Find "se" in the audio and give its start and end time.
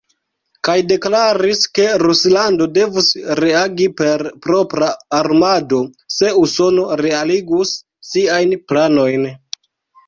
6.19-6.33